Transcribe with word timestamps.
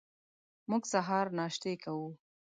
موږ 0.69 0.83
سهار 0.93 1.25
ناشتې 1.37 1.73
کوو. 1.83 2.09